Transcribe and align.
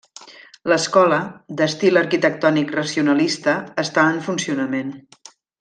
L'escola, 0.71 1.19
d'estil 1.59 2.01
arquitectònic 2.01 2.73
racionalista, 2.79 3.57
està 3.87 4.11
en 4.17 4.21
funcionament. 4.31 4.95